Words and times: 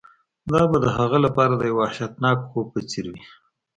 دا 0.51 0.61
به 0.69 0.77
د 0.83 0.87
هغه 0.97 1.17
لپاره 1.25 1.53
د 1.55 1.61
یو 1.69 1.77
وحشتناک 1.81 2.37
خوب 2.49 2.65
په 2.73 2.79
څیر 2.89 3.05
وي 3.13 3.23